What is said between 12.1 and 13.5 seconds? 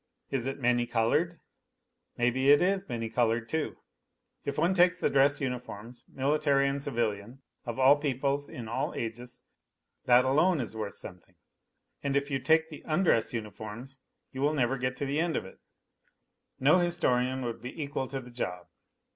if you take the undress